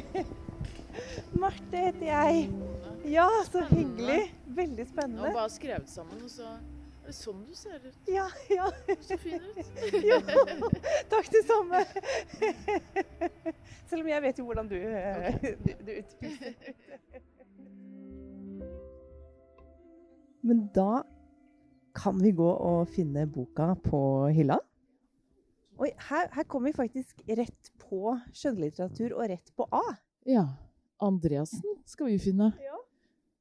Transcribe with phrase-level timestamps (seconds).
[1.40, 2.50] Marte heter jeg.
[3.10, 4.20] Ja, så hyggelig.
[4.46, 5.32] Veldig Jeg har spennende.
[5.32, 7.96] bare skrevet sammen, og så er det sånn du ser ut.
[8.10, 8.66] Ja, ja.
[9.02, 9.70] Så fin ut.
[10.10, 10.18] Jo,
[11.10, 11.80] takk det samme.
[13.90, 16.54] Selv om jeg vet jo hvordan du, eh, du, du utspiser.
[20.46, 21.02] Men da
[21.94, 24.00] kan vi gå og finne boka på
[24.34, 24.60] hylla.
[25.80, 29.94] Oi, her, her kommer vi faktisk rett på skjønnlitteratur og rett på A.
[30.28, 30.42] Ja.
[31.00, 32.50] Andreassen skal vi finne.
[32.60, 32.76] Ja.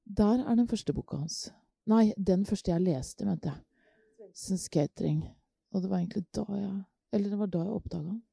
[0.08, 1.50] Der er den første boka hans.
[1.92, 4.32] Nei, den første jeg leste, mente jeg.
[4.40, 5.20] Skatering.
[5.74, 6.72] Og det var egentlig da jeg
[7.12, 8.24] Eller det var da jeg oppdaga den.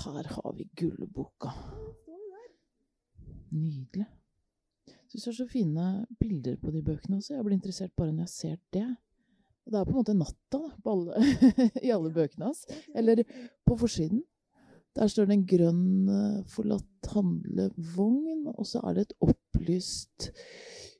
[0.00, 1.50] Her har vi gullboka.
[3.52, 4.06] Nydelig.
[5.10, 5.86] Syns det er så fine
[6.20, 7.34] bilder på de bøkene også.
[7.34, 8.86] Jeg blir interessert bare når jeg ser det.
[9.62, 11.22] Og det er på en måte natta alle,
[11.86, 12.64] i alle bøkene hans.
[12.94, 13.22] Eller
[13.66, 14.24] på forsiden.
[14.96, 20.32] Der står det en grønn eh, forlatt handlevogn, og så er det et opplyst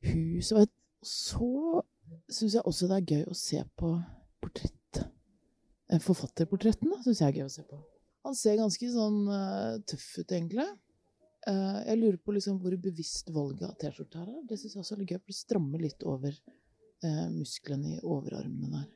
[0.09, 0.53] hus.
[0.57, 0.69] Og
[1.05, 1.83] så
[2.33, 3.97] syns jeg også det er gøy å se på
[4.43, 4.79] portrett.
[5.93, 7.83] Forfatterportretten Forfatterportrettene syns jeg er gøy å se på.
[8.25, 10.65] Han ser ganske sånn uh, tøff ut, egentlig.
[11.43, 14.43] Uh, jeg lurer på liksom hvor bevisst valget av T-skjorte her er.
[14.49, 16.39] Det syns jeg også er litt gøy, for det strammer litt over
[17.05, 18.91] eh, musklene i overarmene der.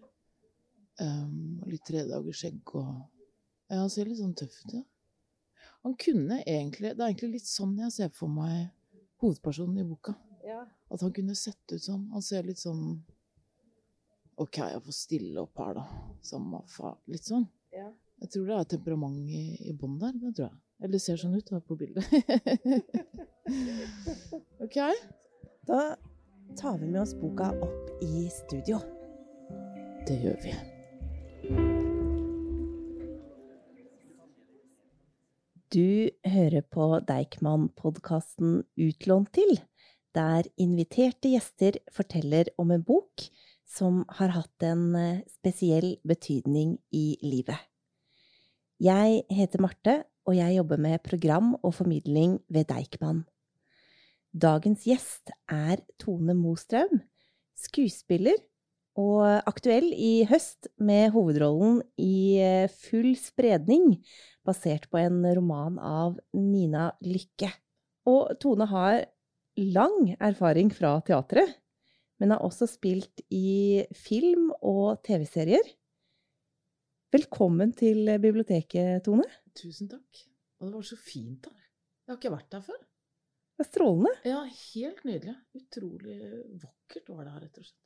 [0.97, 2.87] Um, litt tredagers skjegg og
[3.69, 4.85] Ja, han ser litt sånn tøff ut, ja.
[5.85, 8.71] Han kunne egentlig Det er egentlig litt sånn jeg ser for meg
[9.21, 10.15] hovedpersonen i boka.
[10.47, 10.63] Ja.
[10.93, 12.07] At han kunne sett ut sånn.
[12.15, 13.03] Han ser litt sånn
[14.37, 15.85] OK, jeg får stille opp her, da.
[16.25, 16.99] Samme faen.
[17.09, 17.47] Litt sånn.
[17.73, 17.89] Ja.
[18.21, 20.17] Jeg tror det er temperament i, i bånn der.
[20.21, 20.59] Det tror jeg.
[20.85, 22.05] Eller ser sånn ut da, på bildet.
[24.65, 24.77] OK.
[25.67, 25.81] Da
[26.55, 28.79] tar vi med oss boka opp i studio.
[30.07, 30.55] Det gjør vi.
[35.75, 39.59] Du hører på Deichman-podkasten Utlånt til,
[40.15, 43.27] der inviterte gjester forteller om en bok
[43.67, 47.59] som har hatt en eh, spesiell betydning i livet.
[48.81, 53.25] Jeg heter Marte, og jeg jobber med program og formidling ved Deichman.
[54.37, 56.99] Dagens gjest er Tone Mostrøm,
[57.57, 58.37] skuespiller
[59.01, 63.95] og aktuell i høst med hovedrollen i eh, Full spredning,
[64.45, 67.49] basert på en roman av Nina Lykke.
[68.13, 69.07] Og Tone har
[69.57, 71.55] lang erfaring fra teatret,
[72.21, 75.65] men har også spilt i film og TV-serier.
[77.17, 79.25] Velkommen til biblioteket, Tone.
[79.57, 80.27] Tusen takk.
[80.61, 81.65] Og det var så fint her.
[82.05, 82.85] Jeg har ikke vært der før.
[83.57, 84.13] Det er strålende.
[84.29, 85.35] Ja, helt nydelig.
[85.57, 86.19] Utrolig
[86.61, 87.83] vakkert var det her, rett og slett.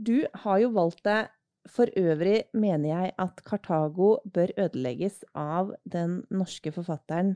[0.00, 1.28] Du har jo valgt deg
[1.68, 7.34] For øvrig mener jeg at Kartago bør ødelegges av den norske forfatteren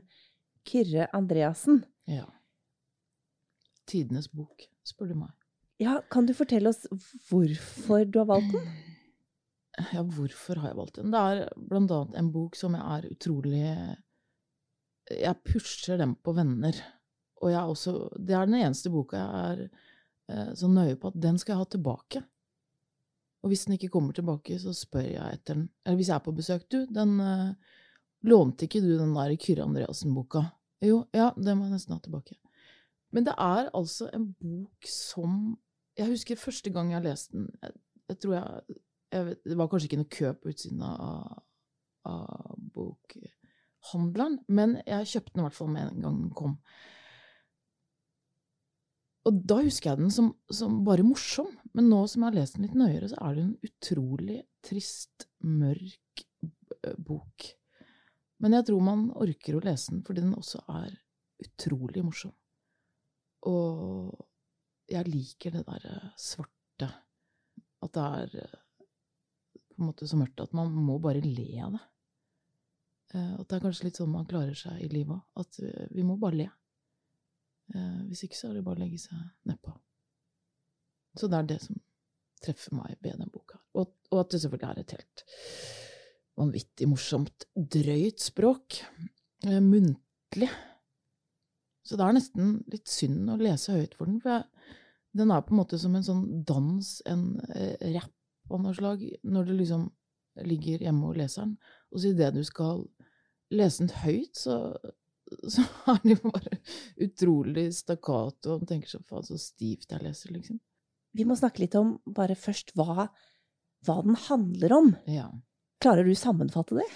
[0.65, 1.83] Kyrre Andreassen.
[2.09, 2.25] Ja.
[3.85, 5.29] Tidenes bok, spør du meg.
[5.77, 6.87] Ja, kan du fortelle oss
[7.29, 8.65] hvorfor du har valgt den?
[9.91, 11.09] Ja, hvorfor har jeg valgt den?
[11.11, 13.63] Det er blant annet en bok som jeg er utrolig
[15.11, 16.79] Jeg pusher dem på venner.
[17.45, 19.59] Og jeg også Det er den eneste boka jeg er
[20.33, 22.23] eh, så nøye på at den skal jeg ha tilbake.
[23.45, 25.67] Og hvis den ikke kommer tilbake, så spør jeg etter den.
[25.85, 27.75] Eller hvis jeg er på besøk, du, den eh,
[28.25, 30.41] Lånte ikke du den der Kyrre Andreassen-boka?
[30.81, 32.39] Jo, ja, den må jeg nesten ha tilbake.
[33.13, 35.59] Men det er altså en bok som
[35.95, 37.45] Jeg husker første gang jeg leste den.
[37.61, 37.71] Jeg,
[38.09, 38.79] jeg tror jeg
[39.11, 41.43] jeg vet, Det var kanskje ikke noe kø på utsiden av,
[42.09, 46.57] av bokhandleren, men jeg kjøpte den i hvert fall med en gang den kom.
[49.25, 52.57] Og da husker jeg den som, som bare morsom, men nå som jeg har lest
[52.57, 56.25] den litt nøyere, så er det en utrolig trist, mørk
[57.01, 57.47] bok.
[58.43, 60.93] Men jeg tror man orker å lese den fordi den også er
[61.41, 62.33] utrolig morsom.
[63.49, 64.13] Og
[64.91, 66.89] jeg liker det derre svarte.
[67.85, 68.61] At det er eh,
[69.75, 71.83] på en måte så mørkt at man må bare le av det.
[73.13, 75.25] Eh, At det er kanskje litt sånn man klarer seg i livet òg.
[75.41, 76.49] At eh, vi må bare le.
[77.73, 79.17] Eh, Hvis ikke så er det bare å legge seg
[79.49, 79.73] nedpå.
[81.15, 81.79] Så det er det som
[82.43, 83.59] treffer meg ved den boka.
[83.79, 85.25] Og, og at det selvfølgelig er et helt
[86.35, 88.81] vanvittig morsomt, drøyt språk.
[89.47, 90.49] Eh, muntlig.
[91.85, 94.73] Så det er nesten litt synd å lese høyt for den, for jeg,
[95.15, 99.05] den er på en måte som en sånn dans, en eh, rapp av noe slag,
[99.23, 99.85] når du liksom
[100.45, 101.53] ligger hjemme og leser den.
[101.93, 102.83] Og så idet du skal
[103.53, 104.57] lese den høyt, så,
[105.55, 106.59] så er den jo bare
[107.05, 110.61] utrolig stakkato, og man tenker så faen så stivt jeg leser, liksom.
[111.15, 113.07] Vi må snakke litt om bare først hva,
[113.87, 114.89] hva den handler om.
[115.07, 115.29] Ja.
[115.83, 116.87] Klarer du å sammenfatte det?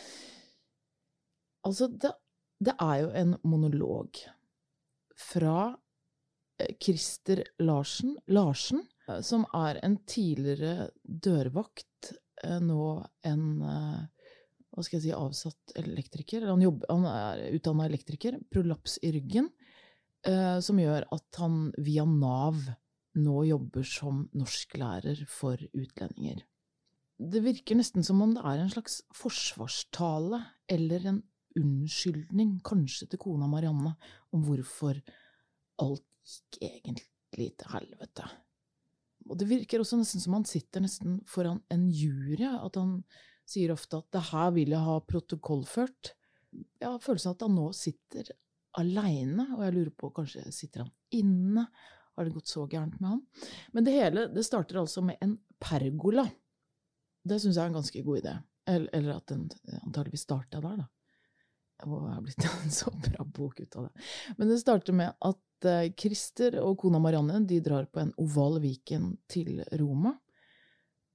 [1.67, 2.15] Altså, det
[2.59, 4.17] Det er jo en monolog
[5.15, 12.13] fra Krister Christer Larsen, Larsen eh, som er en tidligere dørvakt,
[12.43, 13.45] eh, nå en
[14.79, 16.47] hva skal jeg si, avsatt elektriker.
[16.47, 18.39] Han, jobber, han er utdanna elektriker.
[18.51, 19.49] Prolaps i ryggen,
[20.63, 22.63] som gjør at han via Nav
[23.19, 26.45] nå jobber som norsklærer for utlendinger.
[27.19, 30.39] Det virker nesten som om det er en slags forsvarstale
[30.71, 31.23] eller en
[31.59, 33.95] unnskyldning, kanskje til kona Marianne,
[34.31, 35.01] om hvorfor
[35.83, 38.27] alt gikk egentlig til helvete.
[39.27, 43.01] Og det virker også nesten som han sitter nesten foran en jury, at han
[43.49, 46.13] sier ofte at det her vil jeg ha protokollført.
[46.51, 48.31] Jeg har følelsen av at han nå sitter
[48.79, 51.65] aleine, og jeg lurer på kanskje sitter han inne?
[52.15, 53.21] Har det gått så gærent med han?
[53.73, 56.27] Men det hele det starter altså med en pergola.
[57.23, 58.37] Det syns jeg er en ganske god idé.
[58.69, 59.47] Eller, eller at den
[59.81, 60.87] antageligvis starta der, da.
[61.87, 64.07] Og er blitt en så bra bok ut av det.
[64.37, 68.59] Men det starter med at uh, Christer og kona Marianne de drar på en oval
[68.63, 70.13] Viken til Roma.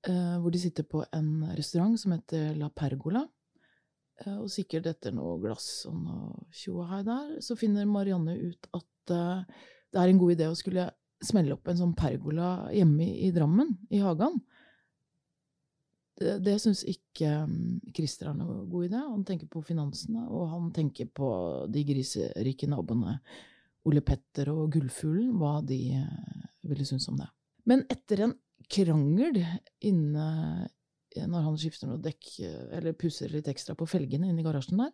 [0.05, 3.25] Uh, hvor de sitter på en restaurant som heter La Pergola.
[4.25, 8.91] Uh, og sikkert etter noe glass og noe tjoahei der, så finner Marianne ut at
[9.05, 10.87] det er en god idé å skulle
[11.25, 14.39] smelle opp en sånn pergola hjemme i, Drammen, i hagen.
[16.15, 19.01] Det, det syns ikke um, Christer er noe god idé.
[19.01, 21.29] Han tenker på finansene, og han tenker på
[21.73, 23.19] de griserike naboene
[23.89, 25.81] Ole Petter og Gullfuglen, hva de
[26.65, 27.29] ville synes om det.
[27.69, 28.35] Men etter en
[28.71, 29.41] krangel
[29.85, 30.29] inne
[31.15, 32.33] når han skifter noe dekk,
[32.75, 34.91] eller pusser litt ekstra på felgene inne i garasjen der,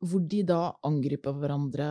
[0.00, 1.88] hvor de da angriper hverandre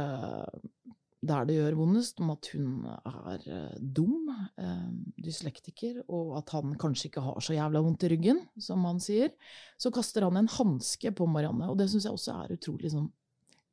[1.26, 4.30] der det gjør vondest, om at hun er eh, dum,
[4.62, 4.90] eh,
[5.26, 9.34] dyslektiker, og at han kanskje ikke har så jævla vondt i ryggen, som han sier,
[9.82, 11.70] så kaster han en hanske på Marianne.
[11.72, 13.10] Og det syns jeg også er utrolig sånn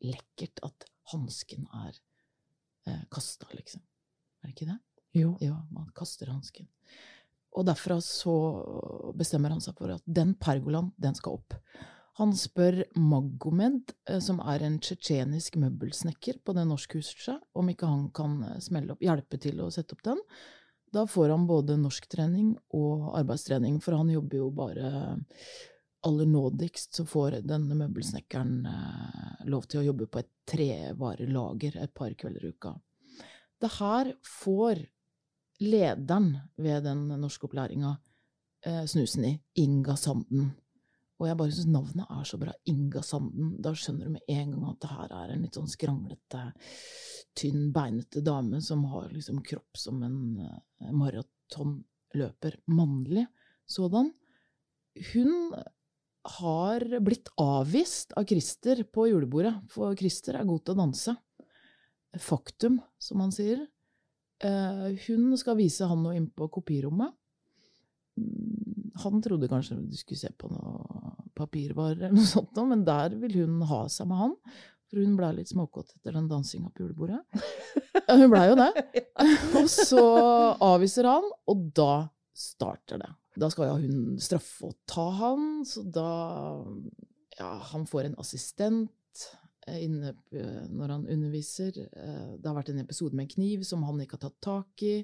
[0.07, 1.93] lekkert, at hansken er
[2.89, 3.85] eh, kasta, liksom.
[4.43, 4.81] Er det ikke det?
[5.17, 5.37] Jo.
[5.41, 6.69] Ja, man kaster hansken.
[7.53, 8.35] Og derfra så
[9.19, 11.59] bestemmer han seg for at den pergolaen, den skal opp.
[12.21, 18.09] Han spør Magomed, eh, som er en tsjetsjenisk møbelsnekker på det norskhuset, om ikke han
[18.17, 20.21] kan eh, opp, hjelpe til å sette opp den.
[20.93, 24.91] Da får han både norsktrening og arbeidstrening, for han jobber jo bare
[26.03, 31.95] aller nådigst så får denne møbelsnekkeren eh, lov til å jobbe på et trevarelager et
[31.95, 32.75] par kvelder i uka.
[33.63, 34.83] Det her får
[35.63, 37.97] lederen ved den norskopplæringa
[38.87, 40.53] snusen i, Inga Sanden.
[41.23, 42.53] Og jeg bare syns navnet er så bra.
[42.67, 43.53] Inga Sanden.
[43.63, 46.41] Da skjønner du med en gang at det her er en litt sånn skranglete,
[47.39, 52.59] tynn, beinete dame som har liksom kropp som en uh, maratonløper.
[52.75, 53.29] Mannlig
[53.71, 54.11] sådan.
[55.13, 55.55] Hun
[56.39, 61.15] har blitt avvist av Christer på julebordet, for Christer er god til å danse.
[62.19, 63.63] Faktum, som han sier.
[64.43, 67.15] Uh, hun skal vise han noe inn på kopirommet.
[68.19, 73.15] Mm, han trodde kanskje du skulle se på noe papirvarer eller noe sånt, men der
[73.23, 74.37] vil hun ha seg med han.
[74.93, 77.23] For hun blei litt småkåt etter den dansinga på julebordet.
[78.13, 78.67] Hun blei jo det.
[79.57, 80.03] Og så
[80.61, 83.09] avviser han, og da starter det.
[83.41, 86.11] Da skal jo hun straffe og ta han, så da
[87.39, 89.42] Ja, han får en assistent eh,
[89.79, 91.79] inne eh, når han underviser.
[91.87, 94.87] Eh, det har vært en episode med en kniv som han ikke har tatt tak
[94.87, 94.95] i.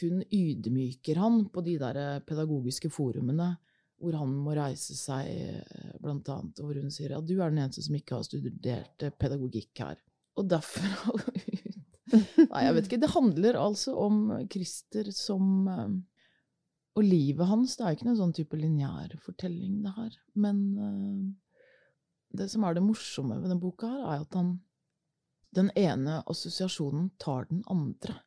[0.00, 3.54] Hun ydmyker han på de der pedagogiske forumene
[4.00, 7.52] hvor han må reise seg, eh, blant annet, og hvor hun sier at du er
[7.52, 10.00] den eneste som ikke har studert eh, pedagogikk her.
[10.40, 11.16] Og derfra
[12.10, 13.00] Nei, jeg vet ikke.
[13.04, 15.92] Det handler altså om Christer som eh,
[16.98, 17.76] Og livet hans.
[17.76, 20.16] Det er ikke noen sånn type lineær fortelling, det her.
[20.34, 20.56] Men
[22.30, 24.58] det som er det morsomme ved denne boka, her, er at han
[25.50, 28.20] Den ene assosiasjonen tar den andre.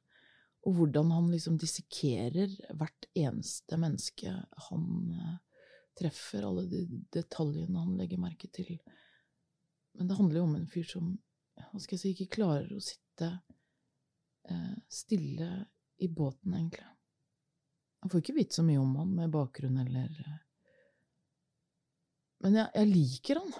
[0.67, 4.33] Og hvordan han liksom dissekerer hvert eneste menneske
[4.67, 4.89] han
[5.95, 6.81] treffer alle de
[7.15, 8.75] detaljene han legger merke til.
[9.95, 11.13] Men det handler jo om en fyr som
[11.53, 13.29] hva skal jeg si, ikke klarer å sitte
[14.49, 15.49] eh, stille
[16.01, 16.87] i båten, egentlig.
[18.01, 20.39] Han får ikke vite så mye om han med bakgrunn eller eh.
[22.43, 23.53] Men jeg, jeg, liker han.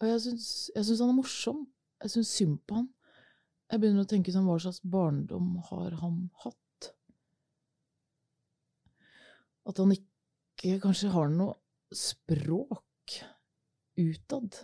[0.00, 1.64] Og jeg syns han er morsom.
[2.00, 2.88] Jeg syns synd på han.
[3.70, 6.88] Jeg begynner å tenke sånn, hva slags barndom har han hatt?
[9.68, 11.54] At han ikke kanskje har noe
[11.94, 13.20] språk
[14.00, 14.62] utad.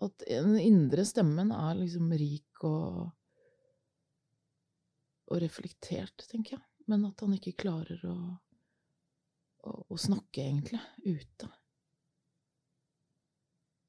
[0.00, 3.10] At den indre stemmen er liksom rik og,
[5.28, 6.64] og reflektert, tenker jeg.
[6.88, 8.16] Men at han ikke klarer å,
[9.68, 11.50] å, å snakke, egentlig, ute.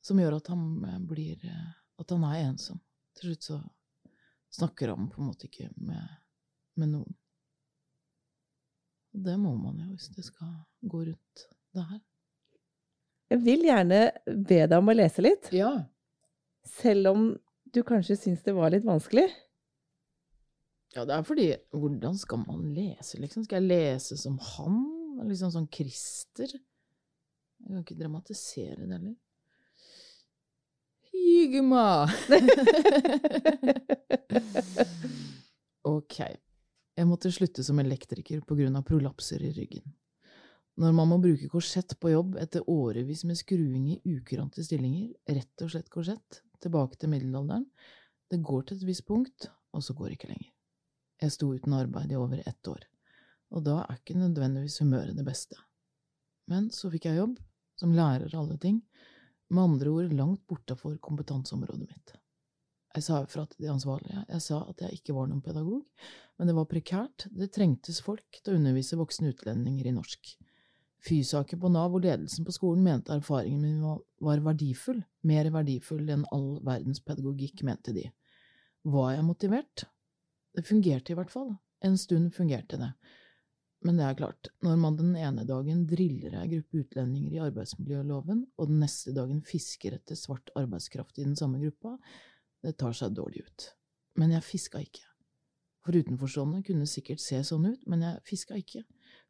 [0.02, 1.70] Som gjør at han eh, blir eh,
[2.02, 2.80] At han er ensom.
[3.18, 3.58] Til slutt så
[4.58, 6.08] snakker han på en måte ikke med,
[6.82, 7.14] med noen.
[9.14, 10.54] Og det må man jo hvis det skal
[10.88, 11.44] gå rundt
[11.76, 12.00] det her.
[13.32, 15.70] Jeg vil gjerne be deg om å lese litt, Ja.
[16.68, 17.30] selv om
[17.72, 19.28] du kanskje syns det var litt vanskelig.
[20.96, 23.46] Ja, det er fordi Hvordan skal man lese, liksom?
[23.46, 24.82] Skal jeg lese som han?
[25.30, 26.52] Liksom sånn Christer?
[26.52, 29.16] Jeg kan ikke dramatisere det heller.
[31.22, 32.10] Hygma!
[35.96, 36.18] ok.
[36.98, 39.86] Jeg måtte slutte som elektriker på grunn av prolapser i ryggen.
[40.82, 45.66] Når man må bruke korsett på jobb etter årevis med skruing i ukurante stillinger, rett
[45.66, 47.68] og slett korsett, tilbake til middelalderen,
[48.32, 50.52] det går til et visst punkt, og så går det ikke lenger.
[51.22, 52.86] Jeg sto uten arbeid i over ett år,
[53.54, 55.60] og da er ikke nødvendigvis humøret det beste.
[56.50, 57.36] Men så fikk jeg jobb,
[57.78, 58.82] som lærer alle ting,
[59.52, 62.14] med andre ord langt bortafor kompetanseområdet mitt.
[62.92, 65.84] Jeg sa ifra til de ansvarlige, jeg sa at jeg ikke var noen pedagog,
[66.40, 70.34] men det var prekært, det trengtes folk til å undervise voksne utlendinger i norsk.
[71.02, 73.80] Fysaker på Nav og ledelsen på skolen mente erfaringen min
[74.22, 78.06] var verdifull, mer verdifull enn all verdens pedagogikk, mente de.
[78.84, 79.86] Var jeg motivert?
[80.52, 82.92] Det fungerte i hvert fall, en stund fungerte det.
[83.82, 88.44] Men det er klart, når man den ene dagen driller ei gruppe utlendinger i arbeidsmiljøloven,
[88.62, 91.96] og den neste dagen fisker etter svart arbeidskraft i den samme gruppa,
[92.62, 93.72] det tar seg dårlig ut.
[94.22, 95.08] Men jeg fiska ikke.
[95.82, 98.84] For utenforstående kunne det sikkert se sånn ut, men jeg fiska ikke.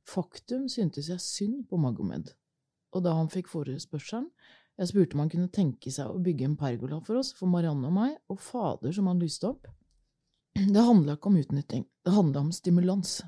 [0.08, 2.34] Faktum syntes jeg synd på Magomed,
[2.92, 4.28] og da han fikk forespørselen,
[4.80, 7.88] jeg spurte om han kunne tenke seg å bygge en pergola for oss, for Marianne
[7.88, 9.68] og meg, og fader som han lyste opp.
[10.58, 13.22] Det handla ikke om utnytting, det handla om stimulans.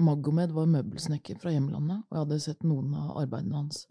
[0.00, 3.82] Magomed var møbelsnekker fra hjemlandet, og jeg hadde sett noen av arbeidene hans.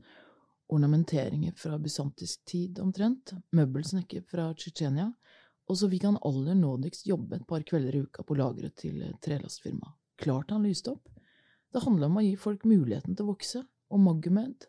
[0.74, 5.12] Ornamenteringer fra bysantisk tid omtrent, møbelsnekker fra Tsjetsjenia,
[5.70, 9.04] og så fikk han aller nådigst jobbe et par kvelder i uka på lageret til
[9.22, 9.94] trelastfirmaet.
[10.20, 11.06] Klart han lyste opp.
[11.70, 13.62] Det handla om å gi folk muligheten til å vokse,
[13.94, 14.66] og Magomed,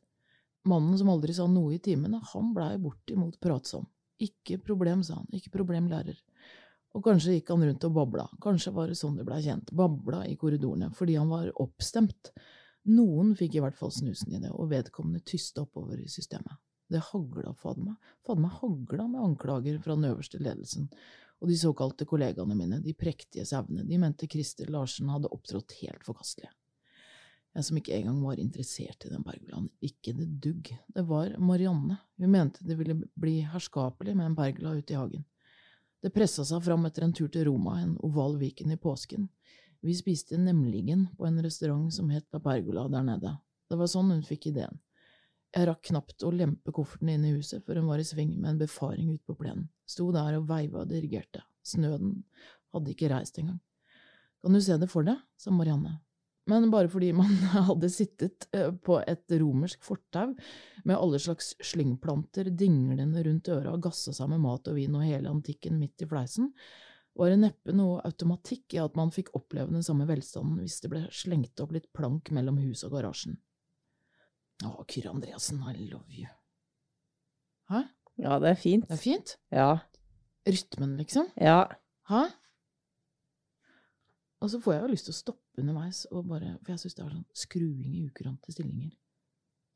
[0.68, 3.88] mannen som aldri sa noe i timene, han blei bortimot pratsom.
[4.20, 6.20] Ikke problem, sa han, ikke problem, lærer.
[6.96, 10.24] Og kanskje gikk han rundt og babla, kanskje var det sånn det blei kjent, babla
[10.26, 12.32] i korridorene, fordi han var oppstemt.
[12.90, 16.58] Noen fikk i hvert fall snusen i det, og vedkommende tyste oppover i systemet.
[16.90, 20.88] Det hagla fader meg hagla med anklager fra den øverste ledelsen,
[21.40, 26.02] og de såkalte kollegaene mine, de prektige sauene, de mente Christer Larsen hadde opptrådt helt
[26.04, 26.50] forkastelig.
[27.54, 31.96] Jeg som ikke engang var interessert i den pergolaen, ikke det dugg, det var Marianne,
[32.20, 35.24] hun mente det ville bli herskapelig med en pergola ute i hagen.
[36.00, 39.28] Det pressa seg fram etter en tur til Roma, en oval Viken i påsken.
[39.84, 43.34] Vi spiste nemligen på en restaurant som het La Pergola der nede.
[43.68, 44.80] Det var sånn hun fikk ideen.
[45.50, 48.52] Jeg rakk knapt å lempe kofferten inn i huset før hun var i sving med
[48.52, 49.66] en befaring ute på plenen.
[49.88, 51.42] Sto der og veiva og dirigerte.
[51.66, 52.22] Snøden
[52.72, 53.58] hadde ikke reist engang.
[54.40, 55.98] Kan du se det for deg, sa Marianne.
[56.48, 57.32] Men bare fordi man
[57.68, 58.48] hadde sittet
[58.84, 60.32] på et romersk fortau
[60.88, 65.04] med alle slags slyngplanter dinglende rundt øra og gassa seg med mat og vin og
[65.06, 66.50] hele antikken midt i fleisen,
[67.18, 70.90] var det neppe noe automatikk i at man fikk oppleve den samme velstanden hvis det
[70.92, 73.36] ble slengt opp litt plank mellom huset og garasjen.
[74.64, 76.28] Å, Kyrre Andreassen, I love you.
[77.70, 77.84] Hæ?
[78.20, 78.86] Ja, det er fint.
[78.88, 79.36] Det er fint?
[79.52, 79.70] Ja.
[80.48, 81.30] Rytmen, liksom?
[81.40, 81.64] Ja.
[82.10, 82.26] Hæ?
[84.40, 86.96] Og så får jeg jo lyst til å stoppe underveis, og bare, for jeg syns
[86.96, 88.92] det er sånn skruing i ukurante stillinger.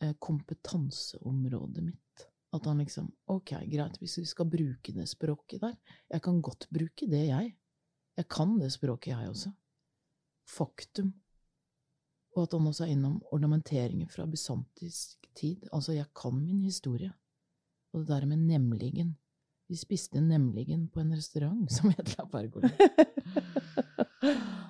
[0.02, 2.26] Eh, kompetanseområdet mitt.
[2.54, 5.74] At han liksom Ok, greit, hvis vi skal bruke det språket der
[6.10, 7.56] Jeg kan godt bruke det, jeg.
[8.16, 9.52] Jeg kan det språket, jeg også.
[10.46, 11.14] Faktum.
[12.36, 15.66] Og at han også er innom ornamenteringer fra bysantisk tid.
[15.72, 17.12] Altså, jeg kan min historie.
[17.92, 19.16] Og det der med nemligen.
[19.68, 22.70] Vi spiste nemligen på en restaurant som het La Pergola.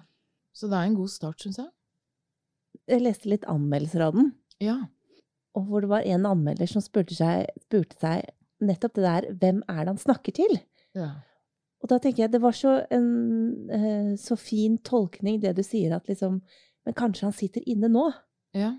[0.54, 1.70] Så det er en god start, syns jeg.
[2.88, 4.32] Jeg leste litt anmeldelser av den,
[4.62, 4.76] Ja.
[5.54, 8.25] og hvor det var en anmelder som spurte seg, spurte seg
[8.64, 10.58] nettopp det der Hvem er det han snakker til?
[10.94, 11.12] ja.
[11.84, 15.92] Og da tenker jeg det var så, en, eh, så fin tolkning, det du sier,
[15.96, 16.40] at liksom
[16.87, 18.06] Men kanskje han sitter inne nå?
[18.54, 18.70] Ja.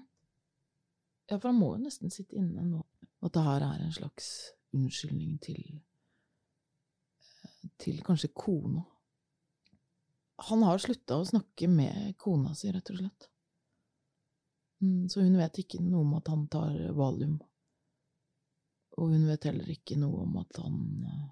[1.30, 2.84] ja, for han må jo nesten sitte inne nå.
[3.24, 5.82] At det her er en slags unnskyldning til
[7.82, 8.84] til kanskje kona.
[10.38, 13.30] Han har slutta å snakke med kona si, rett og slett.
[14.84, 17.38] Mm, Så hun vet ikke noe om at han tar valium.
[19.00, 20.78] Og hun vet heller ikke noe om at han
[21.08, 21.26] eh,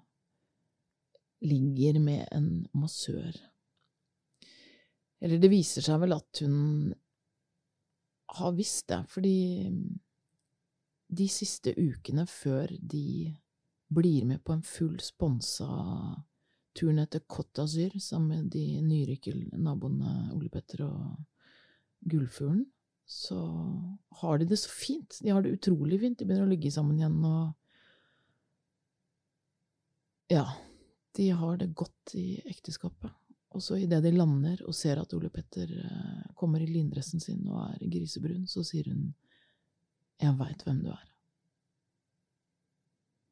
[1.48, 3.36] ligger med en massør.
[5.20, 6.92] Eller det viser seg vel at hun
[8.34, 9.38] har visst det, fordi
[11.14, 13.32] de siste ukene før de
[13.94, 15.68] blir med på en full sponsa
[16.74, 17.66] tur etter Côte
[18.00, 21.16] sammen med de nyrike naboene Ole Petter og
[22.00, 22.66] Gullfuglen,
[23.06, 23.38] så
[24.20, 25.18] har de det så fint.
[25.22, 26.18] De har det utrolig fint.
[26.18, 27.52] De begynner å ligge sammen igjen og
[30.32, 30.46] Ja,
[31.16, 33.12] de har det godt i ekteskapet.
[33.54, 37.44] Og så idet de lander og ser at Ole Petter eh, kommer i lindressen sin
[37.46, 39.12] og er grisebrun, så sier hun
[40.20, 41.04] Jeg veit hvem du er.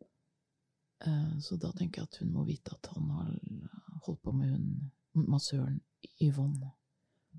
[0.02, 0.91] Eh,
[1.42, 3.30] så da tenker jeg at hun må vite at han har
[4.06, 5.80] holdt på med hun massøren
[6.23, 6.73] Yvonne.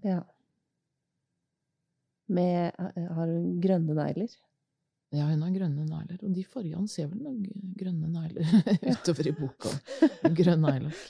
[0.04, 0.22] Ja.
[2.34, 4.32] Med Har hun grønne negler?
[5.14, 6.20] Ja, hun har grønne negler.
[6.26, 8.48] Og de forrige Han ser vel noen grønne negler
[8.94, 9.74] utover i boka.
[10.34, 11.04] Grønn eyelokk.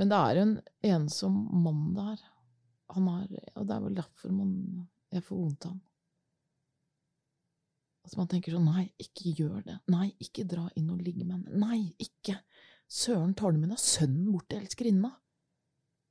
[0.00, 0.54] Men det er en
[0.94, 2.22] ensom mann der.
[2.96, 3.26] Han er,
[3.56, 4.54] og det er vel derfor man,
[5.12, 5.82] jeg får vondt av ham.
[8.02, 9.78] Altså man tenker sånn Nei, ikke gjør det.
[9.92, 11.62] Nei, ikke dra inn og ligge med henne.
[11.62, 12.40] Nei, ikke!
[12.92, 15.14] Søren, tar du med deg sønnen bort til elskerinna?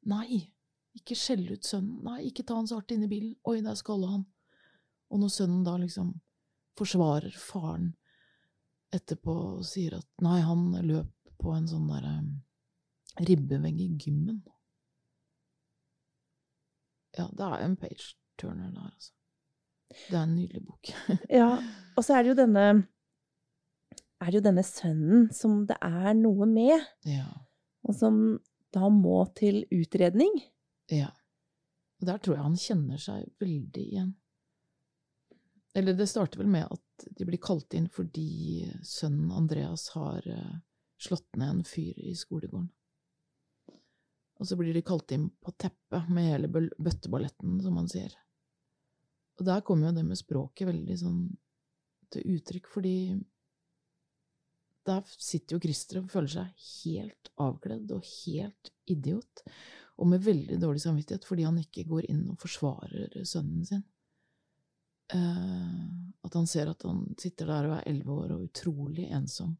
[0.09, 0.39] Nei,
[0.97, 1.99] ikke skjell ut sønnen.
[2.07, 3.35] Nei, ikke ta han så hardt inn i bilen.
[3.47, 4.25] Oi, der skalla han.
[5.11, 6.15] Og når sønnen da liksom
[6.79, 7.91] forsvarer faren
[8.95, 12.31] etterpå og sier at nei, han løp på en sånn derre um,
[13.27, 14.41] ribbevegg i gymmen
[17.17, 19.11] Ja, det er en page turner der, altså.
[20.07, 20.91] Det er en nydelig bok.
[21.41, 21.51] ja,
[21.95, 22.65] og så er det jo denne
[24.21, 26.77] er det jo denne sønnen som det er noe med,
[27.09, 27.25] ja.
[27.87, 28.17] og som
[28.71, 30.35] da må til utredning.
[30.93, 31.09] Ja.
[32.01, 34.11] Og der tror jeg han kjenner seg veldig igjen.
[35.77, 40.55] Eller det starter vel med at de blir kalt inn fordi sønnen Andreas har uh,
[41.01, 42.69] slått ned en fyr i skolegården.
[44.41, 48.13] Og så blir de kalt inn på teppet med hele bøtteballetten, som han sier.
[49.39, 51.21] Og der kommer jo det med språket veldig sånn
[52.11, 52.95] til uttrykk, fordi
[54.87, 59.43] der sitter jo Christer og føler seg helt avkledd og helt idiot,
[60.01, 63.83] og med veldig dårlig samvittighet fordi han ikke går inn og forsvarer sønnen sin.
[65.11, 65.91] Uh,
[66.23, 69.57] at han ser at han sitter der og er elleve år og utrolig ensom.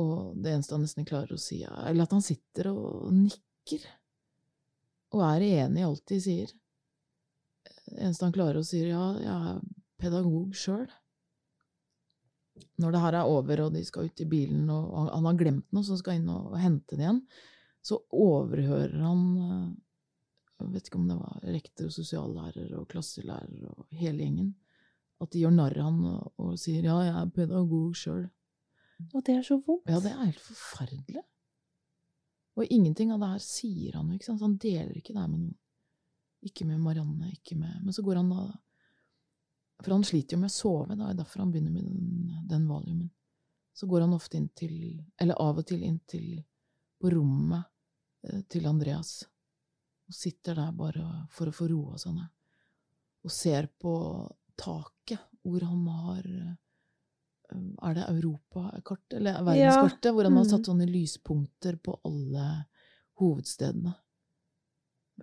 [0.00, 3.84] Og det eneste han nesten klarer å si, er Eller at han sitter og nikker.
[5.12, 6.54] Og er enig i alt de sier.
[7.98, 9.62] Eneste han klarer å si, ja, jeg er
[10.00, 10.86] pedagog sjøl.
[12.82, 15.68] Når det her er over, og de skal ut i bilen, og han har glemt
[15.72, 17.22] noe, så skal inn og hente det igjen,
[17.82, 19.70] så overhører han eh,
[20.62, 24.52] jeg vet ikke om det var rektor og sosiallærer og klasselærer og hele gjengen,
[25.22, 28.28] at de gjør narr av han og, og, sier 'ja, jeg er pedagog sjøl'.
[29.12, 29.90] Og det er så vondt.
[29.90, 31.24] Ja, det er helt forferdelig.
[32.56, 35.22] Og ingenting av det her sier han jo, ikke sant, så han deler ikke det
[35.22, 35.58] her med noen.
[36.42, 38.44] Ikke med Marianne, ikke med Men så går han da
[39.82, 42.68] For han sliter jo med å sove, da, er derfor han begynner med den, den
[42.70, 43.10] valiumen.
[43.74, 46.36] Så går han ofte inn til, eller av og til inn til,
[47.00, 47.64] på rommet
[48.28, 49.22] eh, til Andreas
[50.12, 52.28] og sitter der bare for å få roa seg ned.
[53.24, 53.94] Og ser på
[54.58, 56.58] taket, hvor han har eh,
[57.82, 59.16] Er det europakartet?
[59.18, 60.10] eller verdenskartet?
[60.10, 60.12] Ja.
[60.12, 60.68] Hvor han har satt mm.
[60.70, 62.46] sånne lyspunkter på alle
[63.20, 63.92] hovedstedene.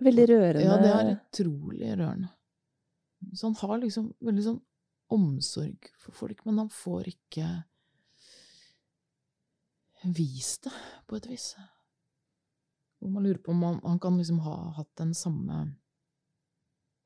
[0.00, 0.64] Veldig rørende.
[0.64, 2.30] Ja, det er utrolig rørende.
[3.34, 4.60] Så han har liksom veldig sånn
[5.12, 7.48] omsorg for folk, men han får ikke
[10.16, 10.72] vist det,
[11.06, 11.52] på et vis.
[13.00, 15.62] Og man lurer på om han, han kan liksom ha hatt den samme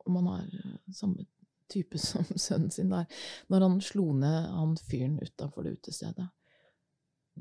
[0.04, 0.48] Om han har
[0.92, 1.24] samme
[1.72, 3.06] type som sønnen sin der.
[3.48, 6.26] Når han slo ned han fyren utafor det utestedet,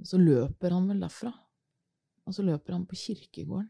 [0.08, 1.34] så løper han vel derfra.
[2.24, 3.68] Og så løper han på kirkegården,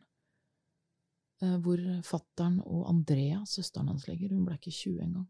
[1.63, 4.33] hvor fattern og Andrea, søsteren hans, ligger.
[4.35, 5.27] Hun ble ikke 20 engang.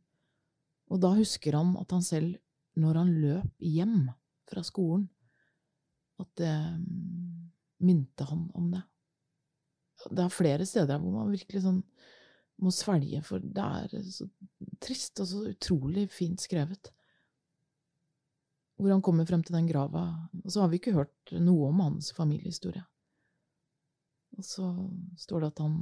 [0.93, 2.35] Og da husker han at han selv,
[2.77, 3.97] når han løp hjem
[4.49, 5.07] fra skolen,
[6.21, 7.51] at det mm,
[7.83, 8.83] minte han om det
[10.11, 11.81] det er flere steder hvor man virkelig sånn
[12.63, 14.27] må svelge, for det er så
[14.83, 16.91] trist og så utrolig fint skrevet.
[18.77, 20.03] Hvor han kommer frem til den grava.
[20.43, 22.83] Og så har vi ikke hørt noe om hans familiehistorie.
[24.37, 24.67] Og så
[25.19, 25.79] står det at han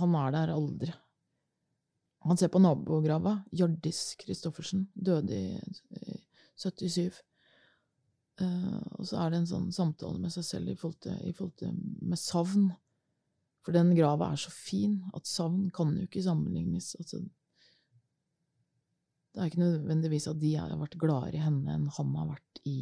[0.00, 0.92] Han er der aldri.
[2.28, 3.40] Han ser på nabograva.
[3.50, 5.58] Hjardis Christoffersen døde i
[6.60, 7.18] 77.
[8.40, 11.32] Uh, og så er det en sånn samtale med seg selv i forhold til, i
[11.36, 11.74] forhold til
[12.06, 12.70] med savn.
[13.64, 16.94] For den grava er så fin at savn kan jo ikke sammenlignes.
[17.00, 17.20] Altså,
[19.30, 22.62] det er ikke nødvendigvis at de har vært gladere i henne enn han har vært
[22.68, 22.78] i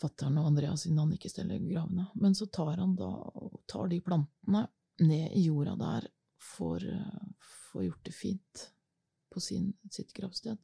[0.00, 2.08] fattern og Andreas, siden han ikke steller gravene.
[2.14, 3.10] Men så tar han da
[3.70, 4.66] tar de plantene
[5.00, 6.08] ned i jorda der,
[6.40, 6.84] får,
[7.72, 8.64] får gjort det fint
[9.32, 10.56] på sin, sitt gravsted.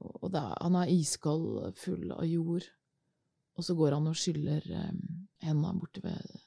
[0.00, 2.66] og er, han er iskald, full av jord.
[3.56, 4.92] Og så går han og skyller eh,
[5.44, 6.40] henda borti ved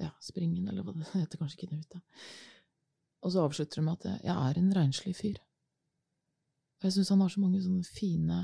[0.00, 2.02] ja, springen, eller hva det heter, kanskje ikke det ute.
[3.20, 5.40] Og så avslutter han med at jeg er en renslig fyr.
[6.80, 8.38] Og jeg syns han har så mange sånne fine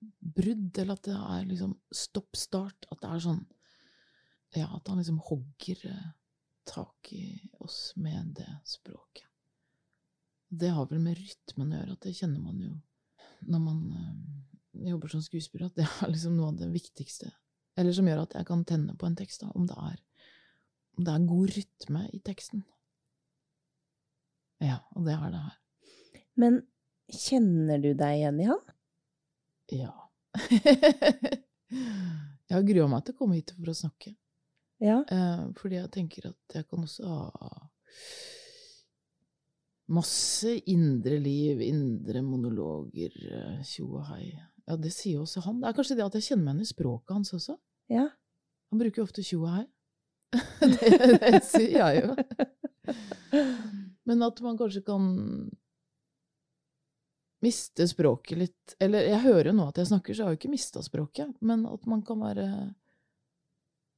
[0.00, 2.88] brudd, eller at det er liksom stopp-start.
[2.90, 3.42] At det er sånn
[4.56, 6.06] Ja, at han liksom hogger eh,
[6.66, 7.24] tak i
[7.62, 9.26] oss med det språket.
[10.50, 12.72] Det har vel med rytmen å gjøre, at det kjenner man jo
[13.46, 17.30] når man øh, jobber som skuespiller, at det er liksom noe av det viktigste.
[17.78, 20.02] Eller som gjør at jeg kan tenne på en tekst, da, om det er,
[20.98, 22.64] om det er god rytme i teksten.
[24.60, 25.56] Ja, og det er det her.
[26.40, 26.60] Men
[27.10, 28.60] kjenner du deg igjen i han?
[29.74, 29.92] Ja.
[31.70, 34.14] jeg har grua meg til å komme hit for å snakke.
[34.80, 35.00] Ja.
[35.04, 37.50] Eh, fordi jeg tenker at jeg kan også ha
[39.90, 44.30] masse indre liv, indre monologer, eh, tjo og hei.
[44.68, 45.60] Ja, det sier også han.
[45.60, 47.56] Det er kanskje det at jeg kjenner meg igjen i språket hans også.
[47.90, 48.06] Ja.
[48.70, 49.66] Han bruker jo ofte tjo og hei.
[50.62, 52.14] det, det sier jeg jo.
[54.06, 55.10] Men at man kanskje kan
[57.40, 60.40] miste språket litt Eller jeg hører jo nå at jeg snakker, så jeg har jo
[60.40, 61.32] ikke mista språket.
[61.44, 62.46] Men at man kan være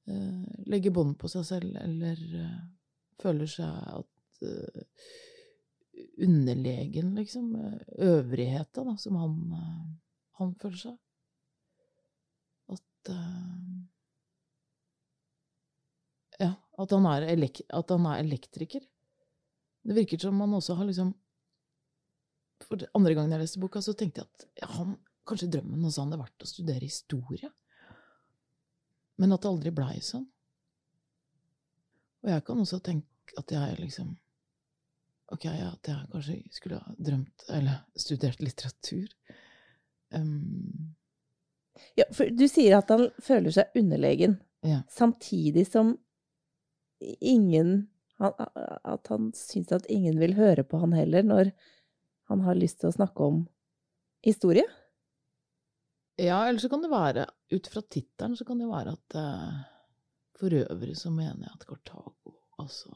[0.08, 2.56] uh, Legge bånd på seg selv, eller uh,
[3.22, 4.82] føler seg at uh,
[6.22, 7.52] Underlegen, liksom.
[8.02, 9.34] Øvrigheta, da, som han,
[10.40, 10.96] han føler seg.
[12.72, 13.12] At
[16.40, 16.48] Ja,
[16.80, 18.82] at han, at han er elektriker.
[19.82, 21.12] Det virker som man også har liksom
[22.66, 24.96] For andre gangen jeg leste boka, så tenkte jeg at ja, han,
[25.28, 27.50] kanskje drømmen hans hadde vært å studere historie.
[29.20, 30.26] Men at det aldri blei sånn.
[32.22, 34.12] Og jeg kan også tenke at jeg liksom
[35.32, 39.06] Ok, ja, at jeg kanskje skulle ha drømt Eller studert litteratur.
[40.12, 40.92] Um,
[41.96, 44.82] ja, for du sier at han føler seg underlegen, ja.
[44.92, 45.94] samtidig som
[47.00, 47.88] ingen
[48.20, 48.36] han,
[48.84, 51.54] At han syns at ingen vil høre på han heller, når
[52.32, 53.42] han har lyst til å snakke om
[54.24, 54.66] historie?
[56.20, 59.62] Ja, eller så kan det være, ut fra tittelen, så kan det være at uh,
[60.36, 62.92] for øvrig så mener jeg at Cortago altså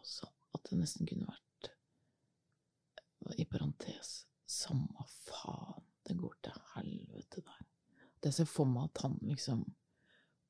[0.55, 1.70] At det nesten kunne vært
[3.42, 7.64] i parentes samme faen, det går til helvete der.
[8.16, 9.64] At jeg ser for meg at han liksom,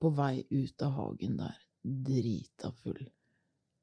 [0.01, 3.01] på vei ut av hagen der, drita full,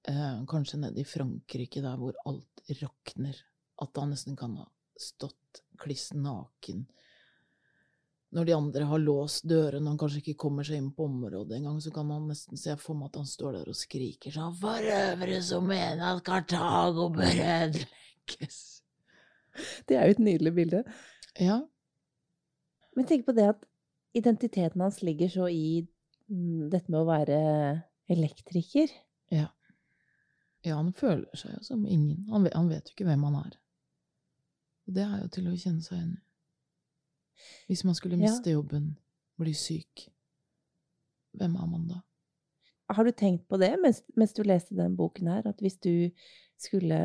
[0.10, 3.40] eh, kanskje nede i Frankrike der hvor alt rakner,
[3.82, 6.86] at han nesten kan ha stått kliss naken
[8.34, 11.60] når de andre har låst dørene og han kanskje ikke kommer seg inn på området
[11.60, 14.56] engang, så kan han nesten se for meg at han står der og skriker sånn
[14.58, 18.62] For øvrig så mener at Kartago bør ødelegges.
[19.86, 20.82] Det er jo et nydelig bilde.
[21.38, 21.60] Ja.
[22.98, 23.68] Men tenk på det at
[24.18, 25.84] identiteten hans ligger så i
[26.30, 27.38] mm, dette med å være
[28.10, 28.90] elektriker.
[29.34, 29.52] Ja.
[30.64, 32.26] Ja, han føler seg jo som ingen.
[32.34, 33.58] Han vet, han vet jo ikke hvem han er.
[34.88, 36.22] Og det er jo til å kjenne seg igjen i.
[37.68, 38.58] Hvis man skulle miste ja.
[38.58, 38.94] jobben,
[39.40, 40.08] bli syk,
[41.40, 42.02] hvem er man da?
[42.94, 46.12] Har du tenkt på det mens, mens, du leste den boken her, at hvis du
[46.62, 47.00] skulle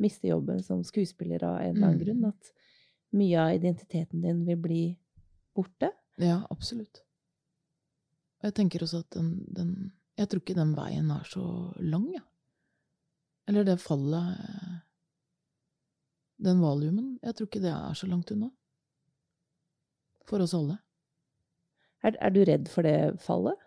[0.00, 2.04] miste jobben som skuespiller av en eller annen mm.
[2.04, 2.50] grunn, at
[3.16, 4.82] mye av identiteten din vil bli
[5.56, 5.92] borte?
[6.20, 7.02] Ja, absolutt.
[8.40, 9.72] Og jeg tenker også at den, den
[10.18, 11.44] Jeg tror ikke den veien er så
[11.80, 12.20] lang, jeg.
[12.20, 12.26] Ja.
[13.50, 14.40] Eller det fallet
[16.40, 17.18] Den valiumen.
[17.22, 18.48] Jeg tror ikke det er så langt unna.
[20.28, 20.78] For oss alle.
[22.06, 23.58] Er, er du redd for det fallet?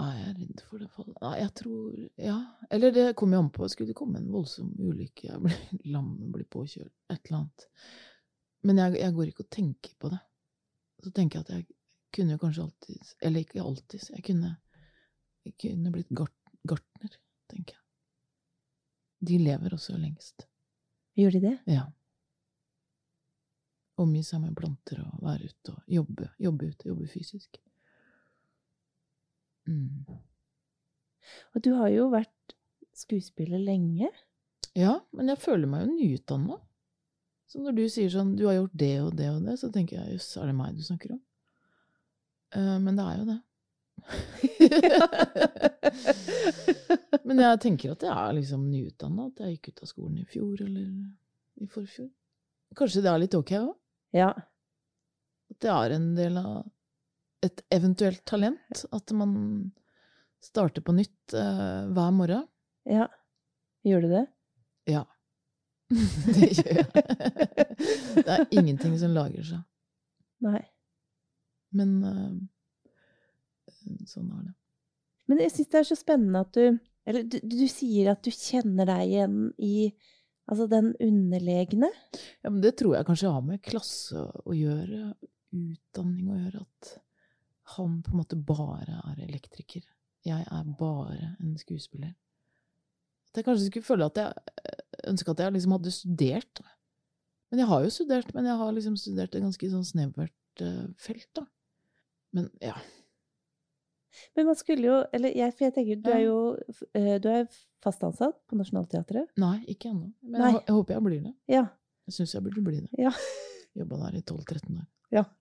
[0.00, 1.18] Er jeg redd for det fallet?
[1.20, 2.38] Nei, jeg tror Ja.
[2.72, 3.68] Eller det kommer jo an på.
[3.68, 5.60] Skulle det komme en voldsom ulykke, jeg blir
[5.94, 7.68] lam, blir påkjørt, et eller annet.
[8.62, 10.22] Men jeg, jeg, går ikke og tenker på det.
[11.02, 11.66] Så tenker jeg at jeg
[12.14, 14.10] kunne kanskje alltid Eller ikke alltid.
[14.14, 14.56] Jeg kunne,
[15.44, 16.36] jeg kunne blitt gart,
[16.68, 17.81] gartner, tenker jeg.
[19.22, 20.46] De lever også lengst.
[21.18, 21.56] Gjør de det?
[21.70, 21.84] Ja.
[24.02, 26.30] Omgi seg med planter og være ute og jobbe.
[26.42, 27.60] Jobbe ute, jobbe fysisk.
[29.68, 30.08] Mm.
[31.54, 32.56] Og du har jo vært
[32.96, 34.08] skuespiller lenge.
[34.74, 36.58] Ja, men jeg føler meg jo nyutdanna.
[37.46, 39.98] Så når du sier sånn 'du har gjort det og det og det', så tenker
[40.00, 41.24] jeg 'jøss, er det meg du snakker om'?
[42.56, 43.40] Uh, men det er jo det.
[47.26, 50.28] men jeg tenker at jeg er liksom nyutdanna, at jeg gikk ut av skolen i
[50.28, 50.86] fjor eller
[51.62, 52.10] i forfjor.
[52.78, 53.72] Kanskje det er litt ok òg?
[54.16, 54.30] Ja.
[55.52, 56.54] At det er en del av
[57.44, 58.76] et eventuelt talent.
[58.94, 59.32] At man
[60.42, 62.46] starter på nytt uh, hver morgen.
[62.88, 63.06] Ja.
[63.86, 64.26] Gjør du det?
[64.90, 65.04] Ja.
[65.92, 66.86] Det gjør jeg.
[68.16, 69.60] Det er ingenting som lager seg.
[70.42, 70.62] Nei.
[71.76, 72.32] Men eh,
[74.08, 74.56] sånn er det.
[75.30, 78.30] Men jeg syns det er så spennende at du Eller du, du sier at du
[78.30, 79.90] kjenner deg igjen i
[80.46, 81.88] altså den underlegne.
[82.42, 85.12] Ja, men det tror jeg kanskje har med klasse å gjøre,
[85.50, 86.92] utdanning å gjøre, at
[87.76, 89.82] han på en måte bare er elektriker.
[90.26, 92.14] Jeg er bare en skuespiller.
[93.30, 94.78] At jeg kanskje skulle føle at jeg
[95.10, 96.62] ønska at jeg liksom hadde studert.
[97.50, 100.84] Men jeg har jo studert, men jeg har liksom studert et ganske sånn snevert eh,
[101.00, 101.46] felt, da.
[102.36, 102.76] Men ja.
[104.36, 106.38] Men man skulle jo Eller jeg, for jeg tenker, du er jo
[106.94, 107.46] eh, du er
[107.82, 109.28] fast ansatt på Nationaltheatret.
[109.42, 110.12] Nei, ikke ennå.
[110.22, 111.34] Men jeg, jeg håper jeg blir det.
[111.50, 111.64] Ja.
[112.06, 112.90] Jeg syns jeg burde bli det.
[112.98, 113.12] Ja.
[113.78, 114.86] Jobba der i 12-13 år.
[115.18, 115.24] ja.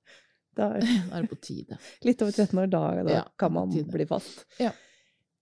[0.52, 1.78] Da, er det på tide.
[2.04, 3.88] litt over 13 år, da, da Ja, kan man tide.
[3.94, 4.42] bli fast.
[4.60, 4.74] Ja.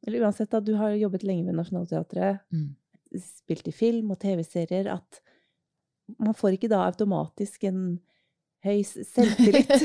[0.05, 2.75] Eller uansett, da, du har jo jobbet lenge med Nationaltheatret, Mm.
[3.17, 5.17] spilt i film og TV-serier, at
[6.21, 7.81] man får ikke da automatisk en
[8.63, 9.65] høy selvtillit.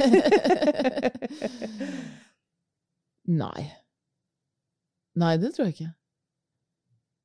[3.31, 3.65] Nei.
[5.21, 5.93] Nei, det tror jeg ikke.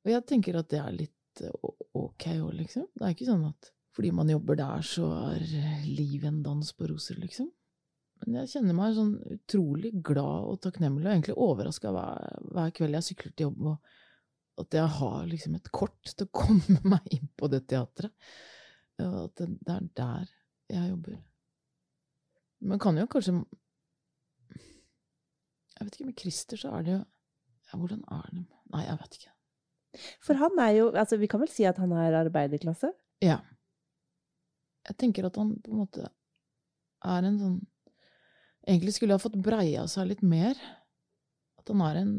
[0.04, 2.86] Og jeg tenker at det er litt eh, ok òg, liksom.
[2.94, 6.72] Det er ikke sånn at fordi man jobber der, så er eh, livet en dans
[6.76, 7.50] på roser, liksom.
[8.20, 12.98] Men jeg kjenner meg sånn utrolig glad og takknemlig, og egentlig overraska hver, hver kveld
[12.98, 17.16] jeg sykler til jobb, og at jeg har liksom et kort til å komme meg
[17.16, 18.12] inn på det teatret.
[19.00, 20.32] At det, det er der
[20.70, 21.20] jeg jobber.
[22.60, 23.38] Men kan jo kanskje
[25.80, 28.98] Jeg vet ikke, med Christer så er det jo ja, Hvordan er det Nei, jeg
[29.00, 29.32] vet ikke.
[30.22, 32.92] For han er jo Altså, vi kan vel si at han er arbeiderklasse?
[33.24, 33.40] Ja.
[34.88, 36.04] Jeg tenker at han på en måte
[37.00, 37.58] er en sånn
[38.68, 40.58] Egentlig skulle ha fått breia seg litt mer.
[41.56, 42.12] At han er en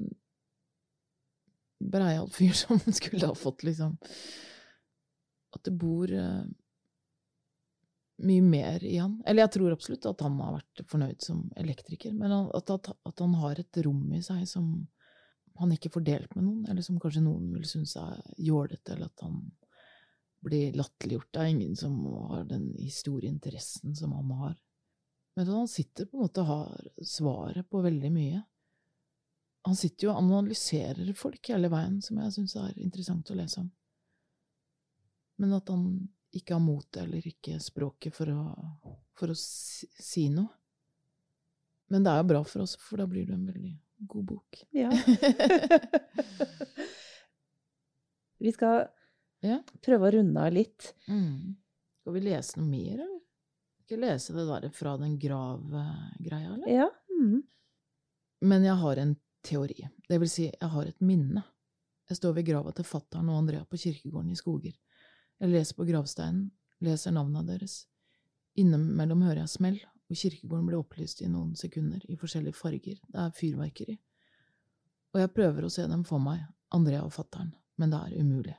[1.94, 3.94] breial fyr som skulle ha fått liksom
[5.54, 6.44] At det bor eh,
[8.26, 9.20] mye mer i han.
[9.26, 13.24] Eller jeg tror absolutt at han har vært fornøyd som elektriker, men at, at, at
[13.24, 14.74] han har et rom i seg som
[15.62, 19.12] han ikke får delt med noen, eller som kanskje noen vil synes er jålete, eller
[19.12, 19.42] at han
[20.42, 21.30] blir latterliggjort.
[21.34, 21.98] Det er ingen som
[22.32, 24.56] har den historieinteressen som han har.
[25.36, 28.42] Men at han sitter på en måte og har svaret på veldig mye.
[29.70, 33.62] Han sitter jo og analyserer folk hele veien, som jeg syns er interessant å lese
[33.62, 33.70] om.
[35.42, 35.86] Men at han
[36.38, 38.44] ikke har motet eller ikke språket for å,
[39.20, 40.50] for å si, si noe.
[41.92, 43.74] Men det er jo bra for oss, for da blir det en veldig
[44.12, 44.62] god bok.
[44.72, 44.92] Ja.
[48.40, 48.88] vi skal
[49.42, 49.58] Ja.
[49.82, 50.92] prøve å runde av litt.
[51.10, 51.56] Mm.
[52.02, 53.20] Skal vi lese noe mer, eller?
[53.84, 56.68] Skal vi lese det der fra den grav-greia, eller?
[56.70, 56.90] Ja.
[57.12, 57.42] Mm.
[58.42, 59.16] Men jeg har en
[59.46, 59.88] teori.
[60.10, 61.44] Det vil si, jeg har et minne.
[62.10, 64.74] Jeg står ved grava til fattern og Andrea på kirkegården i Skoger.
[65.42, 66.52] Jeg leser på gravsteinen,
[66.86, 67.88] leser navnene deres.
[68.62, 73.00] Innimellom hører jeg smell, og kirkegården blir opplyst i noen sekunder, i forskjellige farger.
[73.02, 73.96] Det er fyrverkeri.
[75.16, 76.44] Og jeg prøver å se dem for meg,
[76.78, 77.50] Andrea og fattern,
[77.82, 78.56] men det er umulig.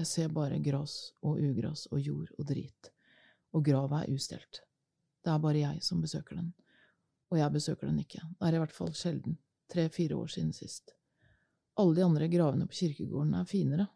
[0.00, 2.88] Jeg ser bare gras og ugras og jord og drit.
[3.52, 4.62] Og grava er ustelt.
[5.22, 6.54] Det er bare jeg som besøker den.
[7.28, 8.22] Og jeg besøker den ikke.
[8.24, 9.36] Det er i hvert fall sjelden.
[9.68, 10.94] Tre–fire år siden sist.
[11.76, 13.86] Alle de andre gravene på kirkegården er finere.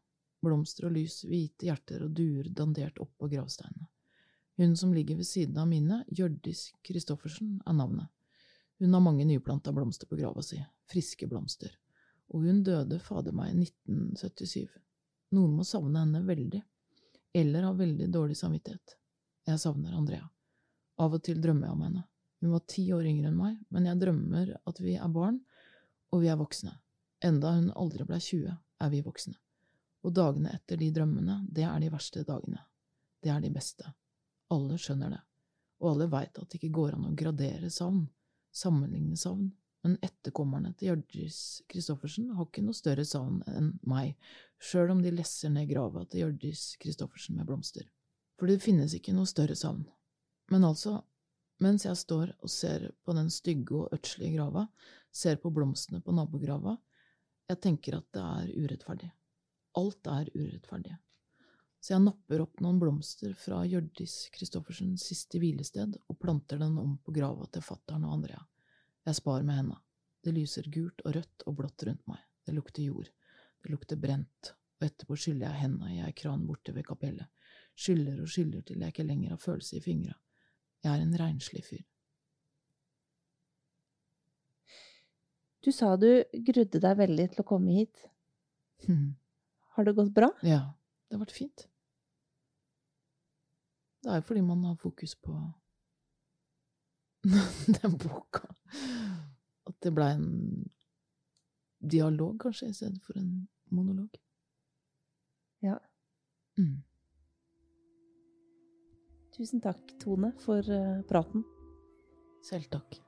[0.47, 3.89] Blomster og lys, hvite hjerter og duer dandert opp på gravsteinene.
[4.57, 8.09] Hun som ligger ved siden av mine, Hjørdis Christoffersen, er navnet.
[8.79, 11.75] Hun har mange nyplanta blomster på grava si, friske blomster,
[12.33, 14.71] og hun døde fader meg i 1977.
[15.37, 16.63] Noen må savne henne veldig,
[17.37, 18.97] eller ha veldig dårlig samvittighet.
[19.47, 20.29] Jeg savner Andrea.
[21.01, 22.05] Av og til drømmer jeg om henne.
[22.41, 25.41] Hun var ti år yngre enn meg, men jeg drømmer at vi er barn,
[26.13, 26.79] og vi er voksne.
[27.25, 29.37] Enda hun aldri ble 20, er vi voksne.
[30.07, 32.63] Og dagene etter de drømmene, det er de verste dagene.
[33.23, 33.91] Det er de beste.
[34.55, 35.23] Alle skjønner det,
[35.83, 38.05] og alle veit at det ikke går an å gradere savn,
[38.55, 39.49] sammenligne savn,
[39.83, 41.41] men etterkommerne til Hjørdis
[41.71, 44.15] Christoffersen har ikke noe større savn enn meg,
[44.63, 47.87] sjøl om de lesser ned grava til Hjørdis Christoffersen med blomster.
[48.39, 49.85] For det finnes ikke noe større savn.
[50.51, 51.01] Men altså,
[51.63, 54.67] mens jeg står og ser på den stygge og ødslige grava,
[55.11, 56.77] ser på blomstene på nabograva,
[57.47, 59.13] jeg tenker at det er urettferdig.
[59.77, 60.97] Alt er urettferdig.
[61.81, 66.97] Så jeg napper opp noen blomster fra Hjørdis Christoffersens siste hvilested og planter den om
[67.05, 68.41] på grava til fattern og Andrea.
[69.07, 69.77] Jeg spar med henda.
[70.25, 72.23] Det lyser gult og rødt og blått rundt meg.
[72.43, 73.11] Det lukter jord.
[73.63, 74.55] Det lukter brent.
[74.81, 77.29] Og etterpå skyller jeg henda i ei kran borte ved kapellet.
[77.77, 80.17] Skyller og skyller til jeg ikke lenger har følelse i fingra.
[80.83, 81.85] Jeg er en renslig fyr.
[85.63, 86.09] Du sa du
[86.49, 88.05] grudde deg veldig til å komme hit.
[89.77, 90.31] Har det gått bra?
[90.41, 90.63] Ja,
[91.09, 91.67] det har vært fint.
[94.01, 95.35] Det er jo fordi man har fokus på
[97.77, 98.49] den boka.
[99.69, 100.31] At det blei en
[101.85, 104.17] dialog, kanskje, i stedet for en monolog.
[105.61, 105.77] Ja.
[106.57, 106.81] Mm.
[109.37, 111.45] Tusen takk, Tone, for eh, praten.
[112.47, 113.03] Selv takk.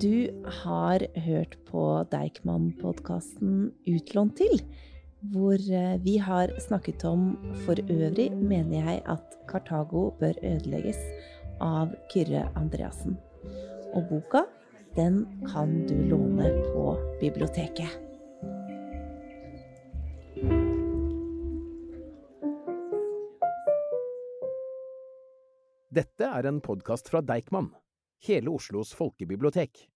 [0.00, 0.30] Du
[0.62, 1.82] har hørt på
[2.14, 4.62] Deichman-podkasten Utlånt til,
[5.20, 10.98] hvor eh, vi har snakket om For øvrig mener jeg at Kartago bør ødelegges
[11.60, 13.18] av Kyrre Andreassen.
[13.94, 14.44] Og boka,
[14.96, 17.98] den kan du låne på biblioteket.
[25.90, 27.72] Dette er en podkast fra Deichman,
[28.22, 29.88] hele Oslos folkebibliotek.